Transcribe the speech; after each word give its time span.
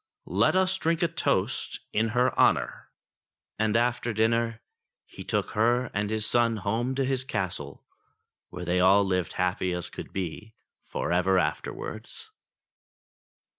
Let 0.25 0.55
us 0.55 0.75
drink 0.79 1.03
a 1.03 1.07
toast 1.07 1.79
in 1.93 2.07
her 2.17 2.35
honour." 2.35 2.89
And 3.59 3.77
after 3.77 4.13
dinner 4.13 4.59
he 5.05 5.23
took 5.23 5.51
her 5.51 5.91
and 5.93 6.09
his 6.09 6.25
son 6.25 6.57
home 6.57 6.95
to 6.95 7.05
his 7.05 7.23
castle, 7.23 7.85
where 8.49 8.65
they 8.65 8.79
all 8.79 9.05
lived 9.05 9.33
as 9.33 9.37
happy 9.37 9.73
as 9.73 9.89
could 9.89 10.11
be 10.11 10.55
for 10.87 11.11
ever 11.11 11.37
afterwards. 11.37 12.31